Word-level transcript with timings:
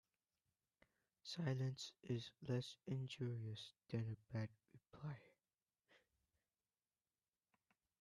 Silence 1.21 1.91
is 2.01 2.31
less 2.47 2.75
injurious 2.87 3.71
than 3.91 4.07
a 4.07 4.33
bad 4.33 4.49
reply. 4.73 5.19